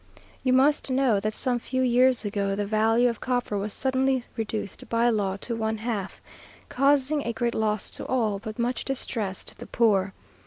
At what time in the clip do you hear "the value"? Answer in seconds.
2.55-3.07